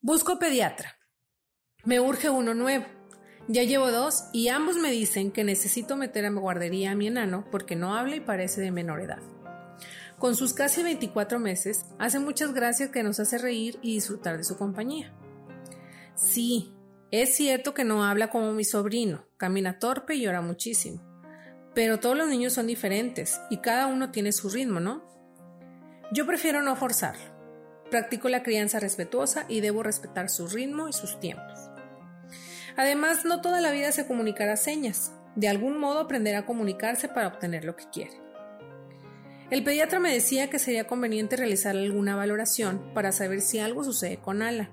[0.00, 0.96] Busco pediatra.
[1.84, 2.86] Me urge uno nuevo.
[3.48, 7.08] Ya llevo dos y ambos me dicen que necesito meter a mi guardería a mi
[7.08, 9.18] enano porque no habla y parece de menor edad.
[10.16, 14.44] Con sus casi 24 meses, hace muchas gracias que nos hace reír y disfrutar de
[14.44, 15.12] su compañía.
[16.14, 16.72] Sí,
[17.10, 21.02] es cierto que no habla como mi sobrino, camina torpe y llora muchísimo.
[21.74, 25.02] Pero todos los niños son diferentes y cada uno tiene su ritmo, ¿no?
[26.12, 27.37] Yo prefiero no forzarlo.
[27.90, 31.70] Practico la crianza respetuosa y debo respetar su ritmo y sus tiempos.
[32.76, 35.12] Además, no toda la vida se comunicará señas.
[35.34, 38.20] De algún modo aprenderá a comunicarse para obtener lo que quiere.
[39.50, 44.18] El pediatra me decía que sería conveniente realizar alguna valoración para saber si algo sucede
[44.18, 44.70] con Ala.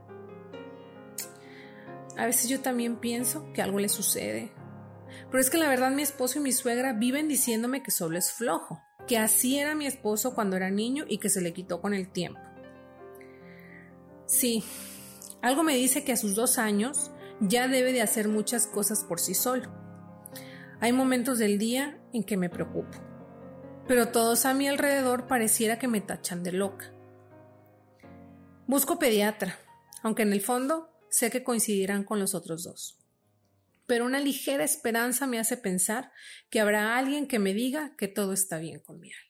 [2.18, 4.52] A veces yo también pienso que algo le sucede.
[5.32, 8.32] Pero es que la verdad mi esposo y mi suegra viven diciéndome que solo es
[8.32, 11.94] flojo, que así era mi esposo cuando era niño y que se le quitó con
[11.94, 12.40] el tiempo.
[14.26, 14.64] Sí,
[15.42, 19.20] algo me dice que a sus dos años ya debe de hacer muchas cosas por
[19.20, 19.72] sí solo.
[20.80, 22.98] Hay momentos del día en que me preocupo,
[23.88, 26.92] pero todos a mi alrededor pareciera que me tachan de loca.
[28.68, 29.60] Busco pediatra,
[30.02, 32.98] aunque en el fondo sé que coincidirán con los otros dos.
[33.86, 36.12] Pero una ligera esperanza me hace pensar
[36.50, 39.26] que habrá alguien que me diga que todo está bien con mi alma.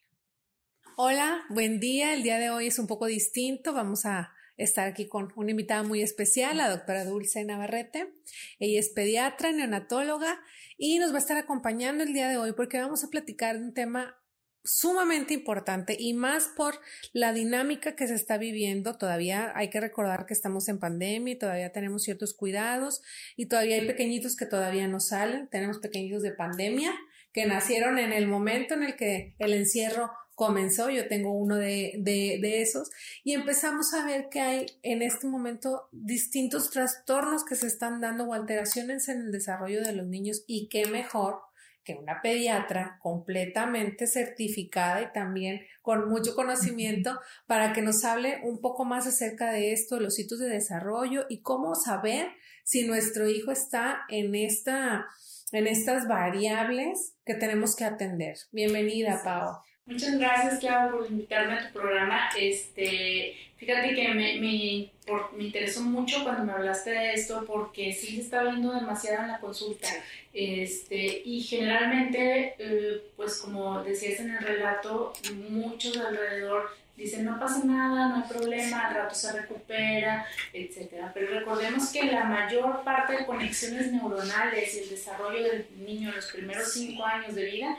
[0.96, 2.14] Hola, buen día.
[2.14, 3.74] El día de hoy es un poco distinto.
[3.74, 8.14] Vamos a estar aquí con una invitada muy especial, la doctora Dulce Navarrete.
[8.60, 10.40] Ella es pediatra, neonatóloga
[10.78, 13.64] y nos va a estar acompañando el día de hoy porque vamos a platicar de
[13.64, 14.18] un tema
[14.66, 16.82] sumamente importante y más por
[17.14, 18.98] la dinámica que se está viviendo.
[18.98, 23.02] Todavía hay que recordar que estamos en pandemia y todavía tenemos ciertos cuidados
[23.36, 25.48] y todavía hay pequeñitos que todavía no salen.
[25.50, 26.94] Tenemos pequeñitos de pandemia
[27.32, 30.90] que nacieron en el momento en el que el encierro comenzó.
[30.90, 32.92] Yo tengo uno de, de, de esos
[33.24, 38.26] y empezamos a ver que hay en este momento distintos trastornos que se están dando
[38.26, 41.40] o alteraciones en el desarrollo de los niños y qué mejor
[41.86, 48.60] que una pediatra completamente certificada y también con mucho conocimiento para que nos hable un
[48.60, 52.30] poco más acerca de esto, los hitos de desarrollo y cómo saber
[52.64, 55.06] si nuestro hijo está en esta
[55.52, 58.36] en estas variables que tenemos que atender.
[58.52, 59.60] Bienvenida, Pau.
[59.88, 62.30] Muchas gracias, Clau, por invitarme a tu programa.
[62.36, 64.92] Este, fíjate que me, me,
[65.38, 69.28] me, interesó mucho cuando me hablaste de esto porque sí se está viendo demasiado en
[69.28, 69.88] la consulta.
[70.34, 75.14] Este, y generalmente, eh, pues como decías en el relato,
[75.50, 81.12] muchos alrededor dicen no pasa nada, no hay problema, al rato se recupera, etc.
[81.14, 86.16] Pero recordemos que la mayor parte de conexiones neuronales y el desarrollo del niño en
[86.16, 87.78] los primeros cinco años de vida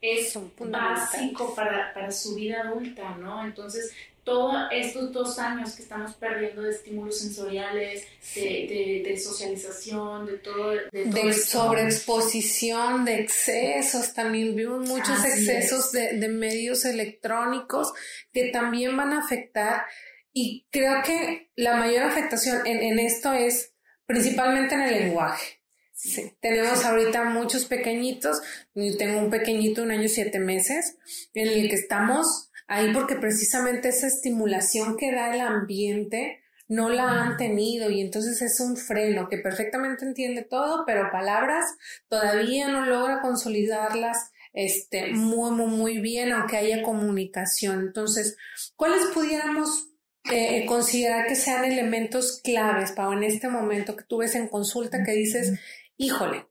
[0.00, 3.44] es básico para, para su vida adulta, ¿no?
[3.44, 3.92] Entonces,
[4.28, 10.72] todos estos dos años que estamos perdiendo de estímulos sensoriales, de, de, socialización, de todo.
[10.92, 17.90] De, de sobreexposición, de excesos, también vimos muchos excesos de, medios electrónicos
[18.30, 19.86] que también van a afectar.
[20.30, 23.72] Y creo que la mayor afectación en, en esto es
[24.04, 25.57] principalmente en el lenguaje.
[25.98, 26.32] Sí.
[26.40, 28.40] Tenemos ahorita muchos pequeñitos.
[28.72, 30.96] Yo tengo un pequeñito, un año y siete meses,
[31.34, 37.10] en el que estamos ahí porque precisamente esa estimulación que da el ambiente no la
[37.10, 41.64] han tenido y entonces es un freno que perfectamente entiende todo, pero palabras
[42.08, 47.80] todavía no logra consolidarlas este, muy, muy, muy bien, aunque haya comunicación.
[47.80, 48.36] Entonces,
[48.76, 49.88] ¿cuáles pudiéramos
[50.30, 55.02] eh, considerar que sean elementos claves, para en este momento que tú ves en consulta
[55.02, 55.58] que dices,
[55.98, 56.46] híjole,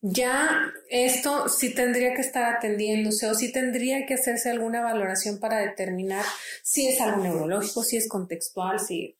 [0.00, 5.58] ya esto sí tendría que estar atendiéndose o sí tendría que hacerse alguna valoración para
[5.58, 6.24] determinar
[6.62, 9.16] si es algo neurológico, si es contextual, si...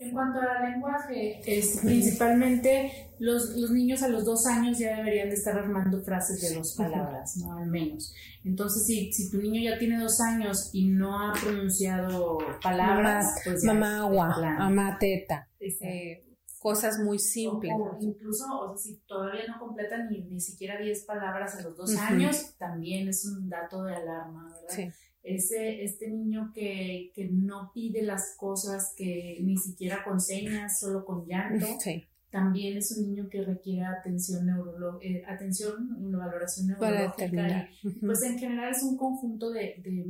[0.00, 5.28] En cuanto al lenguaje, es principalmente los, los, niños a los dos años ya deberían
[5.28, 7.58] de estar armando frases de dos palabras, ¿no?
[7.58, 8.14] Al menos.
[8.44, 13.40] Entonces, si, si tu niño ya tiene dos años y no ha pronunciado palabras, mamá,
[13.44, 15.48] pues mamá agua, mamá teta.
[15.58, 16.27] Eh,
[16.68, 17.72] cosas muy simples.
[17.74, 21.76] O, incluso, o sea, si todavía no completan ni, ni siquiera 10 palabras a los
[21.76, 24.68] dos años, también es un dato de alarma, ¿verdad?
[24.68, 24.88] Sí.
[25.22, 31.04] Ese, este niño que, que, no pide las cosas, que ni siquiera con señas, solo
[31.04, 32.06] con llanto, sí.
[32.30, 37.68] también es un niño que requiere atención neurológica, eh, atención, valoración neurológica.
[38.00, 40.06] pues en general es un conjunto de, de,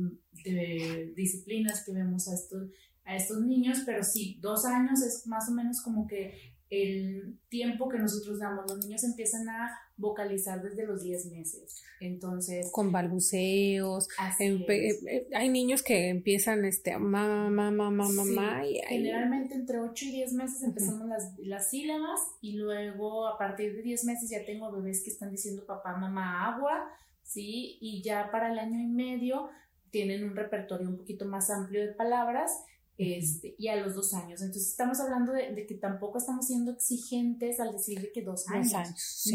[0.49, 2.69] de disciplinas que vemos a estos
[3.09, 7.89] a estos niños, pero sí, dos años es más o menos como que el tiempo
[7.89, 8.69] que nosotros damos.
[8.69, 11.81] Los niños empiezan a vocalizar desde los 10 meses.
[11.99, 12.69] Entonces.
[12.71, 14.07] Con balbuceos.
[14.39, 18.61] Eh, eh, hay niños que empiezan, este, mamá, mamá, mamá, mamá.
[18.87, 23.81] Generalmente entre 8 y 10 meses empezamos las, las sílabas y luego a partir de
[23.81, 26.91] 10 meses ya tengo bebés que están diciendo papá, mamá, agua.
[27.23, 27.79] ¿sí?
[27.81, 29.49] Y ya para el año y medio
[29.89, 32.51] tienen un repertorio un poquito más amplio de palabras
[32.99, 34.41] este, y a los dos años.
[34.41, 38.73] Entonces estamos hablando de, que tampoco estamos siendo exigentes al decir que dos años.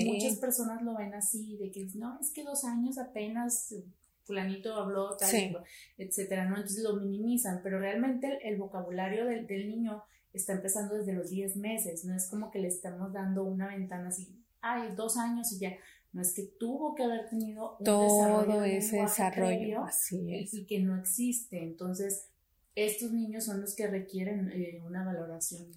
[0.05, 3.75] Muchas personas lo ven así, de que no, es que dos años apenas
[4.25, 5.64] fulanito habló, tal,
[5.96, 6.56] etcétera, ¿no?
[6.56, 10.02] Entonces lo minimizan, pero realmente el, vocabulario del, del, niño
[10.34, 14.08] está empezando desde los 10 meses, no es como que le estamos dando una ventana
[14.08, 15.76] así, ay, dos años y ya.
[16.12, 20.55] No es que tuvo que haber tenido un todo ese desarrollo, así es.
[20.55, 21.61] y que no existe.
[21.61, 22.28] Entonces,
[22.75, 25.71] estos niños son los que requieren eh, una valoración.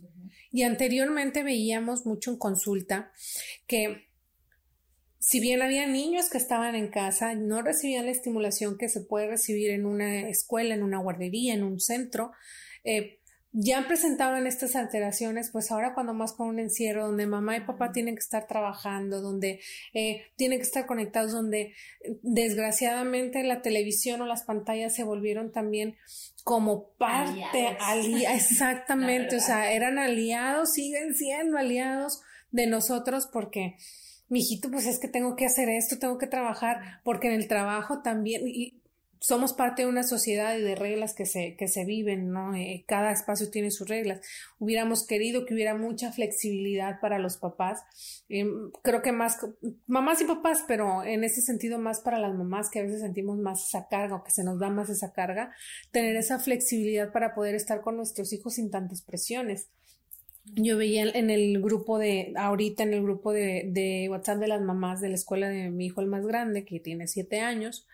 [0.52, 3.12] Y anteriormente veíamos mucho en consulta
[3.68, 4.08] que
[5.20, 9.28] si bien había niños que estaban en casa, no recibían la estimulación que se puede
[9.28, 12.32] recibir en una escuela, en una guardería, en un centro,
[12.84, 13.20] eh,
[13.60, 17.92] ya presentaban estas alteraciones, pues ahora cuando más con un encierro donde mamá y papá
[17.92, 19.62] tienen que estar trabajando, donde
[19.96, 21.74] eh, tienen que estar conectados, donde
[22.22, 25.96] desgraciadamente la televisión o las pantallas se volvieron también
[26.44, 27.78] como parte,
[28.32, 32.22] exactamente, o sea, eran aliados, siguen siendo aliados
[32.52, 33.76] de nosotros porque
[34.30, 37.48] mi hijito, pues es que tengo que hacer esto, tengo que trabajar, porque en el
[37.48, 38.84] trabajo también, y
[39.20, 42.56] somos parte de una sociedad y de reglas que se, que se viven, ¿no?
[42.56, 44.22] Eh, cada espacio tiene sus reglas.
[44.60, 47.82] Hubiéramos querido que hubiera mucha flexibilidad para los papás.
[48.30, 48.46] Eh,
[48.84, 49.38] creo que más,
[49.86, 53.38] mamás y papás, pero en ese sentido más para las mamás que a veces sentimos
[53.38, 55.54] más esa carga o que se nos da más esa carga,
[55.92, 59.70] tener esa flexibilidad para poder estar con nuestros hijos sin tantas presiones.
[60.56, 64.62] Yo veía en el grupo de, ahorita en el grupo de, de WhatsApp de las
[64.62, 67.86] mamás de la escuela de mi hijo el más grande, que tiene siete años,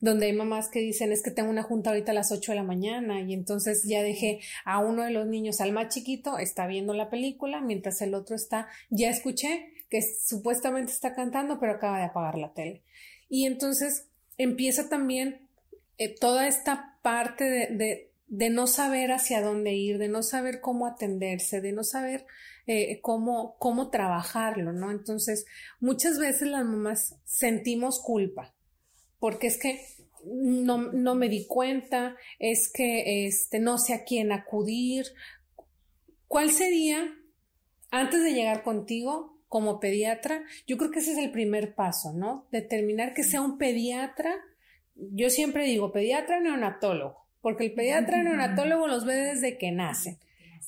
[0.00, 2.56] donde hay mamás que dicen es que tengo una junta ahorita a las 8 de
[2.56, 6.66] la mañana y entonces ya dejé a uno de los niños, al más chiquito, está
[6.66, 11.98] viendo la película, mientras el otro está, ya escuché que supuestamente está cantando, pero acaba
[11.98, 12.82] de apagar la tele.
[13.28, 14.06] Y entonces
[14.38, 15.48] empieza también
[15.98, 20.86] eh, toda esta parte de, de, no saber hacia dónde ir, de no saber cómo
[20.86, 22.24] atenderse, de no saber
[22.66, 24.90] eh, cómo, cómo trabajarlo, ¿no?
[24.90, 25.44] Entonces,
[25.80, 28.54] muchas veces las mamás sentimos culpa
[29.20, 29.80] porque es que
[30.24, 35.06] no, no me di cuenta, es que este, no sé a quién acudir.
[36.26, 37.14] ¿Cuál sería,
[37.90, 42.46] antes de llegar contigo como pediatra, yo creo que ese es el primer paso, ¿no?
[42.52, 44.34] Determinar que sea un pediatra.
[44.94, 50.18] Yo siempre digo pediatra neonatólogo, porque el pediatra neonatólogo los ve desde que nacen.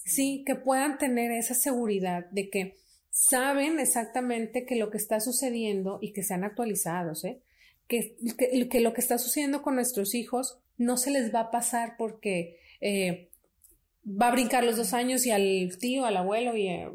[0.04, 2.76] Sí, que puedan tener esa seguridad de que
[3.10, 7.40] saben exactamente que lo que está sucediendo y que sean actualizados, ¿eh?
[7.92, 12.58] Que, lo que está sucediendo con nuestros hijos no se les va a pasar porque
[12.80, 13.30] eh,
[14.06, 16.90] va a brincar los dos años y al tío, al abuelo y eh,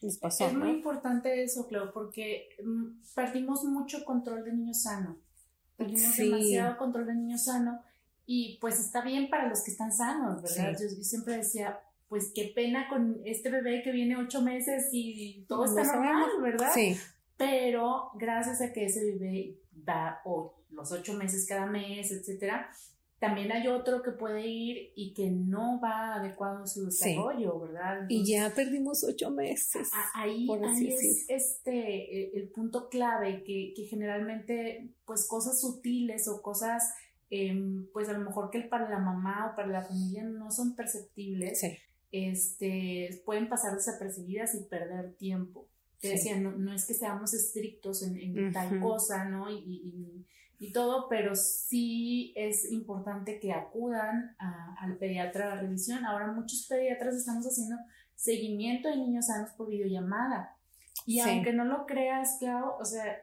[0.00, 0.46] les pasó.
[0.46, 5.18] Es muy importante eso, Cleo, porque mm, perdimos mucho control de niño sano.
[5.76, 7.80] Perdimos demasiado control de niño sano
[8.26, 10.76] y pues está bien para los que están sanos, ¿verdad?
[10.80, 15.64] Yo, siempre decía, pues qué pena con este bebé que viene ocho meses y todo
[15.64, 16.70] está normal, ¿verdad?
[16.74, 16.96] Sí.
[17.36, 20.22] Pero gracias a que ese bebé da
[20.70, 22.70] los ocho meses cada mes, etcétera,
[23.18, 28.04] también hay otro que puede ir y que no va adecuado a su desarrollo, ¿verdad?
[28.08, 29.88] y ya perdimos ocho meses.
[30.14, 30.46] ahí,
[30.86, 36.92] es este, el, punto clave que, que, generalmente, pues cosas sutiles o cosas,
[37.30, 40.76] em, pues a lo mejor que para la mamá o para la familia no son
[40.76, 41.62] perceptibles,
[42.12, 45.66] este, pueden pasar desapercibidas y perder tiempo.
[46.00, 49.50] Te decía, no, es que seamos estrictos en, tal cosa, ¿no?
[49.50, 50.24] Y,
[50.58, 56.04] y, todo, pero sí es importante que acudan al pediatra a la revisión.
[56.04, 57.76] Ahora muchos pediatras estamos haciendo
[58.14, 60.56] seguimiento de niños sanos por videollamada.
[61.04, 63.16] Y aunque no lo creas, claro, o sea,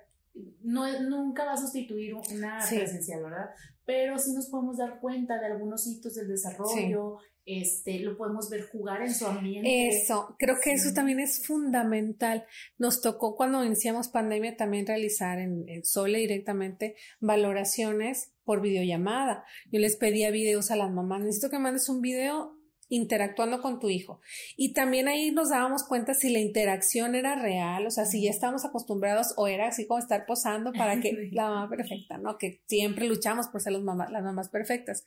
[0.61, 3.49] no, nunca va a sustituir una presencial, ¿verdad?
[3.85, 8.67] Pero sí nos podemos dar cuenta de algunos hitos del desarrollo, este, lo podemos ver
[8.67, 9.87] jugar en su ambiente.
[9.89, 12.45] Eso, creo que eso también es fundamental.
[12.77, 19.45] Nos tocó cuando iniciamos pandemia también realizar en, Sole directamente valoraciones por videollamada.
[19.71, 22.57] Yo les pedía videos a las mamás, necesito que mandes un video
[22.89, 24.21] interactuando con tu hijo.
[24.55, 28.29] Y también ahí nos dábamos cuenta si la interacción era real, o sea, si ya
[28.29, 32.37] estábamos acostumbrados o era así como estar posando para que la mamá perfecta, ¿no?
[32.37, 35.05] Que siempre luchamos por ser las mamás, las mamás perfectas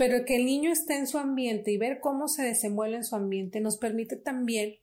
[0.00, 3.16] pero que el niño esté en su ambiente y ver cómo se desenvuelve en su
[3.16, 4.76] ambiente nos permite también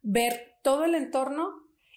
[0.00, 1.50] ver todo el entorno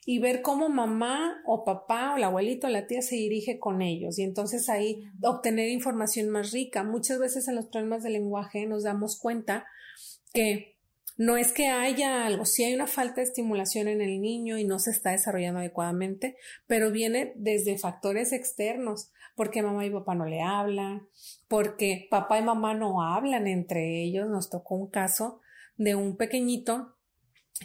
[0.08, 3.84] y ver cómo mamá o papá o la abuelito o la tía se dirige con
[3.84, 6.84] ellos y entonces ahí obtener información más rica.
[6.84, 9.68] Muchas veces en los problemas de lenguaje nos damos cuenta
[10.34, 10.77] que
[11.18, 14.64] no es que haya algo, si hay una falta de estimulación en el niño y
[14.64, 20.26] no se está desarrollando adecuadamente, pero viene desde factores externos, porque mamá y papá no
[20.26, 21.08] le hablan,
[21.48, 24.28] porque papá y mamá no hablan entre ellos.
[24.28, 25.42] Nos tocó un caso
[25.76, 26.96] de un pequeñito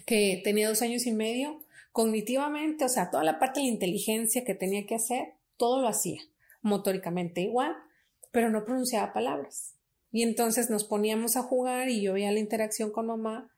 [0.04, 4.44] que tenía dos años y medio Cognitivamente, o sea, toda la parte de la inteligencia
[4.44, 6.22] que tenía que hacer, todo lo hacía,
[6.62, 7.76] motóricamente igual,
[8.30, 9.74] pero no pronunciaba palabras.
[10.12, 13.50] Y entonces nos poníamos a jugar y yo veía la interacción con mamá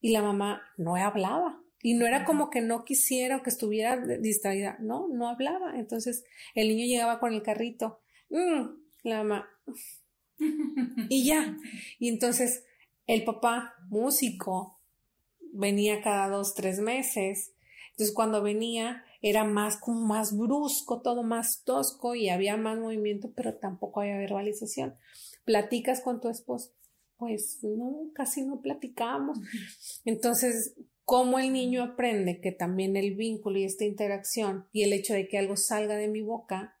[0.00, 1.62] y la mamá no hablaba.
[1.82, 5.78] Y no era como que no quisiera o que estuviera distraída, no, no hablaba.
[5.78, 6.24] Entonces
[6.54, 8.66] el niño llegaba con el carrito, mm",
[9.04, 9.48] la mamá,
[11.08, 11.56] y ya.
[11.98, 12.64] Y entonces
[13.06, 14.78] el papá, músico,
[15.52, 17.54] venía cada dos, tres meses
[18.00, 23.30] entonces cuando venía era más como más brusco, todo más tosco y había más movimiento,
[23.36, 24.94] pero tampoco había verbalización.
[25.50, 26.72] ¿Platicas con tu esposo?
[27.16, 29.40] Pues no, casi no platicamos.
[30.04, 35.12] Entonces, ¿cómo el niño aprende que también el vínculo y esta interacción y el hecho
[35.12, 36.76] de que algo salga de mi boca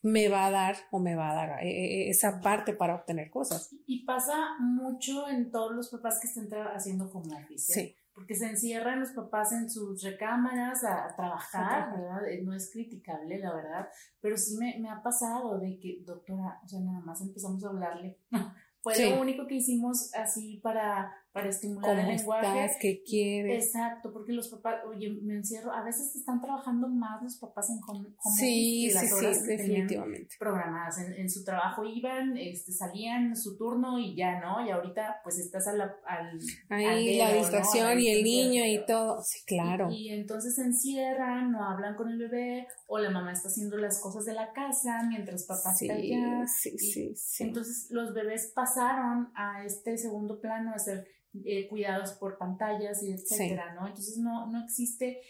[0.00, 3.28] me va a dar o me va a dar eh, eh, esa parte para obtener
[3.28, 3.68] cosas.
[3.86, 7.72] Y pasa mucho en todos los papás que están haciendo home office.
[7.72, 7.84] ¿eh?
[7.84, 12.26] Sí porque se encierran los papás en sus recámaras a, trabajar, ¿verdad?
[12.26, 13.88] Eh, no es criticable, la verdad,
[14.22, 17.68] pero sí me, me, ha pasado de que, doctora, o sea, nada más empezamos a
[17.68, 18.18] hablarle.
[18.82, 22.64] Fue lo único que hicimos así para para estimular el lenguaje.
[22.64, 23.66] Estás, ¿Qué quieres?
[23.66, 27.78] Exacto, porque los papás, oye, me encierro, a veces están trabajando más los papás en
[27.86, 30.34] home, sí, sí, sí, definitivamente.
[30.38, 34.66] Programadas en, su trabajo iban, este, salían su turno y ya, ¿no?
[34.66, 36.40] Y ahorita pues estás a la, al...
[36.70, 39.90] Ahí la distracción y el niño y todo, sí, claro.
[39.90, 44.00] Y, entonces se encierran, no hablan con el bebé o la mamá está haciendo las
[44.00, 46.46] cosas de la casa mientras papá sí, está allá.
[46.46, 47.44] Sí, sí, sí.
[47.44, 51.06] Entonces los bebés pasaron a este segundo plano a ser
[51.44, 53.86] eh, cuidados por pantallas y etcétera, ¿no?
[53.86, 55.20] Entonces no, no existe,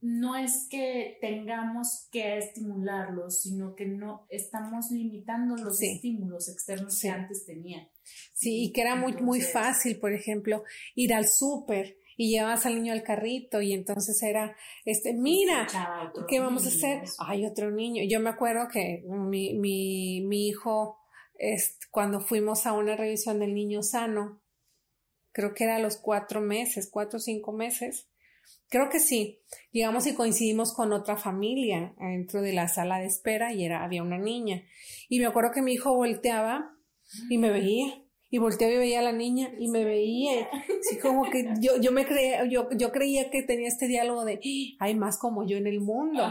[0.00, 7.08] no es que tengamos que estimularlos, sino que no estamos limitando los estímulos externos que
[7.08, 7.88] antes tenían.
[8.34, 12.74] Sí, y que era muy, muy fácil, por ejemplo, ir al súper y llevabas al
[12.74, 14.54] niño al carrito y entonces era,
[14.84, 15.66] este, mira,
[16.28, 17.02] ¿qué vamos a hacer?
[17.18, 18.02] Hay otro niño.
[18.06, 20.98] Yo me acuerdo que mi, mi, mi hijo,
[21.38, 24.39] este, cuando fuimos a una revisión del niño sano,
[25.32, 28.08] creo que era a los cuatro meses, cuatro o cinco meses.
[28.68, 29.40] Creo que sí.
[29.72, 34.02] Llegamos y coincidimos con otra familia dentro de la sala de espera y era, había
[34.02, 34.62] una niña.
[35.08, 36.72] Y me acuerdo que mi hijo volteaba
[37.28, 38.04] y me veía.
[38.32, 40.48] Y volteaba y veía a la niña y me veía.
[40.80, 44.38] Así como que yo, yo me creía, yo, yo creía que tenía este diálogo de
[44.78, 46.22] hay más como yo en el mundo.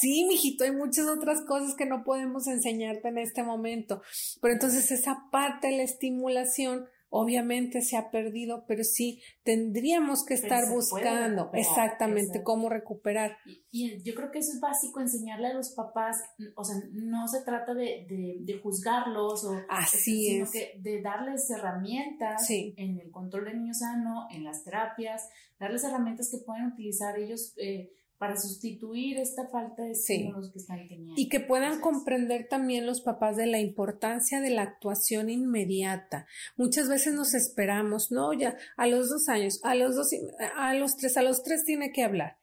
[0.00, 4.02] Sí, mijito, hay muchas otras cosas que no podemos enseñarte en este momento.
[4.42, 10.34] Pero entonces esa parte de la estimulación obviamente se ha perdido, pero sí tendríamos que
[10.34, 13.36] estar buscando exactamente cómo recuperar.
[13.70, 16.20] Y, yo creo que eso es básico, enseñarle a los papás,
[16.56, 22.50] o sea, no se trata de, de, juzgarlos o Así sino que de darles herramientas
[22.50, 25.28] en el control del niño sano, en las terapias,
[25.60, 27.54] darles herramientas que puedan utilizar ellos.
[27.58, 31.14] Eh, para sustituir esta falta de estímulos que están teniendo.
[31.16, 36.26] Y que puedan comprender también los papás de la importancia de la actuación inmediata.
[36.56, 40.10] Muchas veces nos esperamos, no, ya a los dos años, a los dos,
[40.56, 42.38] a los tres, a los tres tiene que hablar.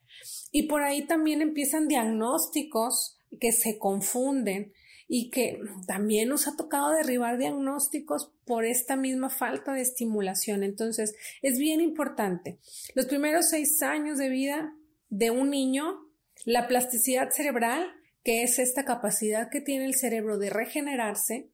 [0.51, 4.73] Y por ahí también empiezan diagnósticos que se confunden
[5.07, 10.63] y que también nos ha tocado derribar diagnósticos por esta misma falta de estimulación.
[10.63, 12.59] Entonces, es bien importante.
[12.95, 14.73] Los primeros seis años de vida
[15.11, 16.09] de un niño,
[16.45, 21.51] la plasticidad cerebral, que es esta capacidad que tiene el cerebro de regenerarse,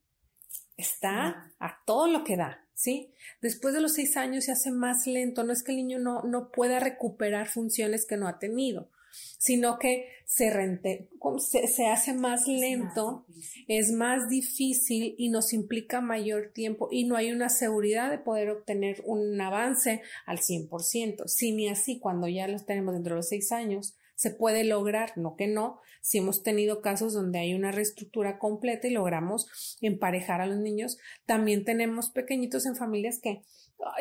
[0.78, 3.14] está a todo lo que da, ¿sí?
[3.42, 6.22] Después de los seis años se hace más lento, no es que el niño no,
[6.22, 8.92] no pueda recuperar funciones que no ha tenido,
[9.38, 13.26] sino que se, se, hace más lento,
[13.68, 18.50] es más difícil y nos implica mayor tiempo y no hay una seguridad de poder
[18.50, 21.28] obtener un avance al 100%.
[21.28, 25.16] Si ni así, cuando ya los tenemos dentro de los seis años, se puede lograr,
[25.16, 30.42] no que no, si hemos tenido casos donde hay una reestructura completa y logramos emparejar
[30.42, 30.98] a los niños,
[31.28, 33.44] también tenemos pequeñitos en familias que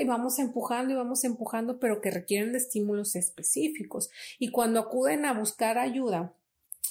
[0.06, 4.08] vamos empujando y vamos empujando, pero que requieren de estímulos específicos.
[4.38, 6.34] Y cuando acuden a buscar ayuda,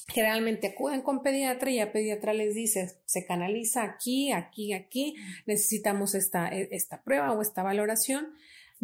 [0.08, 5.16] generalmente acuden con pediatra y a pediatra les dice, se canaliza aquí, aquí, aquí,
[5.48, 8.36] necesitamos esta, e, esta prueba o esta valoración.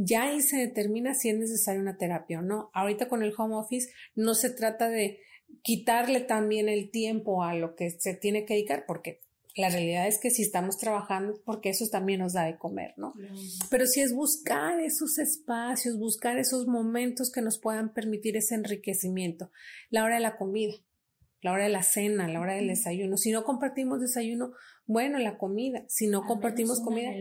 [0.03, 2.71] Ya ahí se determina si es necesaria una terapia o no.
[2.73, 5.19] Ahorita con el home office no se trata de
[5.61, 9.21] quitarle también el tiempo a lo que se tiene que dedicar, porque
[9.55, 13.13] la realidad es que si estamos trabajando, porque eso también nos da de comer, ¿no?
[13.69, 19.51] Pero si es buscar esos espacios, buscar esos momentos que nos puedan permitir ese enriquecimiento.
[19.89, 20.73] La hora de la comida,
[21.41, 23.17] la hora de la cena, la hora del desayuno.
[23.17, 24.53] Si no compartimos desayuno,
[24.85, 25.85] bueno, la comida.
[25.87, 27.11] Si no compartimos comida,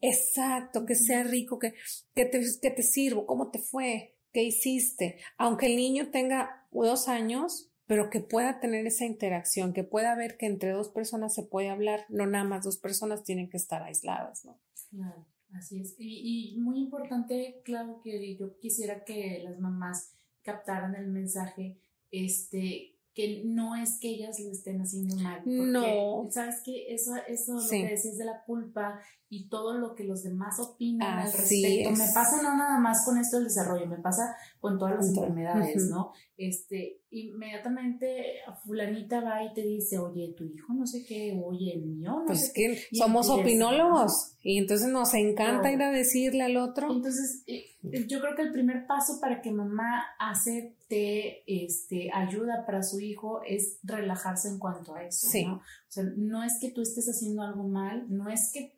[0.00, 1.74] exacto, que sea rico, que,
[2.14, 5.18] que, te, que te sirvo, cómo te fue, qué hiciste.
[5.36, 10.36] Aunque el niño tenga dos años, pero que pueda tener esa interacción, que pueda ver
[10.36, 13.82] que entre dos personas se puede hablar, no nada más dos personas tienen que estar
[13.82, 14.60] aisladas, ¿no?
[14.90, 15.94] Claro, así es.
[15.98, 21.78] Y, y muy importante, claro, que yo quisiera que las mamás captaran el mensaje,
[22.10, 25.42] este, que no es que ellas lo estén haciendo mal.
[25.44, 26.28] no.
[26.30, 30.22] Sabes que eso, eso lo que decías de la culpa y todo lo que los
[30.22, 31.90] demás opinan al respecto.
[31.90, 35.88] Me pasa no nada más con esto del desarrollo, me pasa con todas las enfermedades,
[35.90, 36.12] ¿no?
[36.38, 41.82] Este, inmediatamente fulanita va y te dice, oye, tu hijo no sé qué, oye, el
[41.82, 46.56] mío no pues sé que somos opinólogos y entonces nos encanta ir a decirle al
[46.56, 46.90] otro.
[46.90, 47.66] Entonces, eh,
[48.06, 53.42] yo creo que el primer paso para que mamá acepte este, ayuda para su hijo
[53.46, 55.56] es relajarse en cuanto a eso, ¿no?
[55.56, 58.77] O sea, no es que tú estés haciendo algo mal, no es que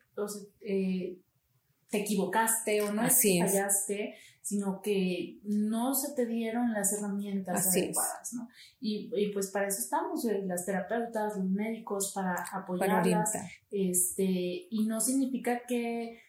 [0.61, 1.17] eh,
[1.89, 7.67] te equivocaste o no es que fallaste, sino que no se te dieron las herramientas
[7.67, 8.49] adecuadas, ¿no?
[8.79, 13.33] Y, pues para eso estamos, eh, las terapeutas, los médicos, para apoyarlas,
[13.69, 16.19] este, y no significa que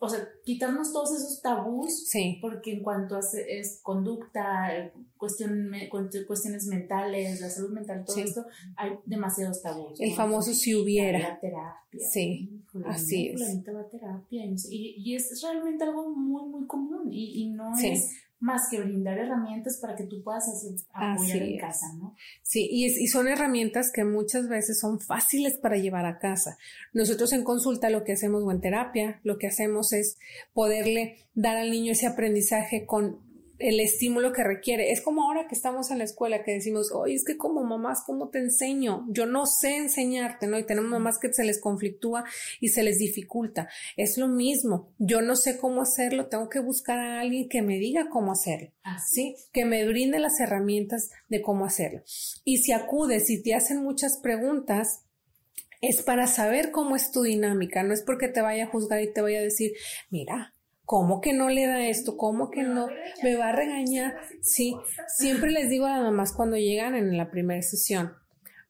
[0.00, 2.38] o sea, quitarnos todos esos tabús, sí.
[2.40, 5.72] porque en cuanto a es conducta, cuestión,
[6.26, 10.00] cuestiones mentales, la salud mental, todo esto, hay demasiados tabús.
[10.00, 11.18] El famoso si hubiera.
[11.18, 12.08] La terapia.
[12.10, 13.40] Sí, así es.
[13.40, 14.44] La terapia.
[14.70, 19.18] Y, y, es realmente algo muy, muy común y, y no es más que brindar
[19.18, 22.14] herramientas para que tú puedas hacer, apoyar en casa, ¿no?
[22.42, 26.56] Sí, y, y son herramientas que muchas veces son fáciles para llevar a casa.
[26.92, 30.18] Nosotros en consulta lo que hacemos o en terapia, lo que hacemos es
[30.52, 33.27] poderle dar al niño ese aprendizaje con
[33.58, 34.92] el estímulo que requiere.
[34.92, 38.02] Es como ahora que estamos en la escuela que decimos, oye, es que como mamás,
[38.06, 39.06] ¿cómo te enseño?
[39.08, 40.58] Yo no sé enseñarte, ¿no?
[40.58, 42.24] Y tenemos mamás que se les conflictúa
[42.60, 43.68] y se les dificulta.
[43.96, 44.92] Es lo mismo.
[44.98, 48.72] Yo no sé cómo hacerlo, tengo que buscar a alguien que me diga cómo hacerlo,
[49.12, 49.36] ¿sí?
[49.52, 52.02] Que me brinde las herramientas de cómo hacerlo.
[52.44, 55.04] Y si acudes y te hacen muchas preguntas,
[55.80, 59.12] es para saber cómo es tu dinámica, no es porque te vaya a juzgar y
[59.12, 59.72] te vaya a decir,
[60.10, 60.54] mira,
[60.88, 62.16] ¿Cómo que no le da esto?
[62.16, 62.88] ¿Cómo que no?
[63.22, 64.16] Me va a regañar.
[64.40, 64.74] Sí,
[65.06, 68.14] siempre les digo a las mamás cuando llegan en la primera sesión,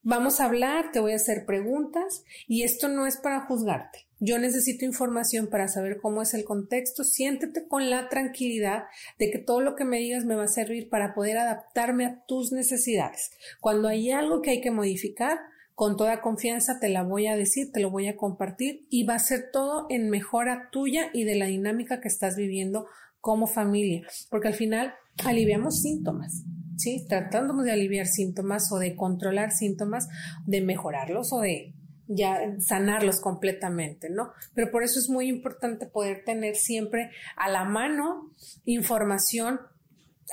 [0.03, 4.05] vamos a hablar, te voy a hacer preguntas y esto no es para juzgarte.
[4.19, 7.05] Yo necesito información para saber cómo es el contexto.
[7.05, 8.83] Siéntete con la tranquilidad
[9.17, 12.25] de que todo lo que me digas me va a servir para poder adaptarme a
[12.27, 13.31] tus necesidades.
[13.61, 15.39] Cuando hay algo que hay que modificar,
[15.79, 19.15] con toda confianza te la voy a decir, te lo voy a compartir y va
[19.15, 22.87] a ser todo en mejora tuya y de la dinámica que estás viviendo
[23.21, 26.43] como familia, porque al final aliviamos síntomas,
[26.75, 27.05] ¿sí?
[27.07, 30.09] Tratándonos de aliviar síntomas o de controlar síntomas,
[30.45, 31.73] de mejorarlos o de
[32.07, 34.33] ya sanarlos completamente, ¿no?
[34.53, 38.33] Pero por eso es muy importante poder tener siempre a la mano
[38.65, 39.61] información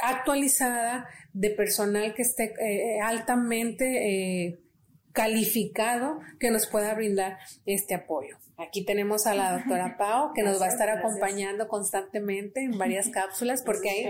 [0.02, 4.08] actualizada de personal que esté eh, altamente
[4.48, 4.65] eh,
[5.16, 8.36] calificado que nos pueda brindar este apoyo.
[8.58, 13.08] Aquí tenemos a la doctora Pau que nos va a estar acompañando constantemente en varias
[13.08, 14.06] cápsulas porque hay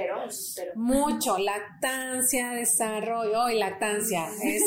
[0.75, 1.38] mucho.
[1.38, 4.62] Lactancia, desarrollo y lactancia es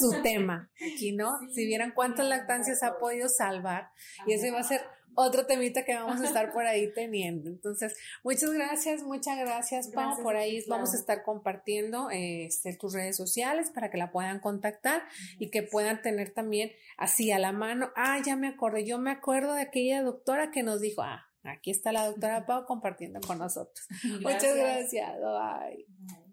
[0.00, 1.32] su tema aquí, ¿no?
[1.52, 3.90] Si vieran cuántas lactancias ha podido salvar
[4.26, 4.80] y ese va a ser
[5.16, 7.48] otro temita que vamos a estar por ahí teniendo.
[7.48, 10.22] Entonces, muchas gracias, muchas gracias, Pau.
[10.22, 15.02] por ahí vamos a estar compartiendo este, tus redes sociales para que la puedan contactar
[15.38, 17.90] y que puedan tener también así a la mano.
[17.96, 21.70] Ah, ya me acordé, yo me acuerdo de aquella doctora que nos dijo, ah, aquí
[21.70, 23.86] está la doctora Pau compartiendo con nosotros.
[24.20, 25.12] Muchas gracias.
[25.20, 26.25] Bye.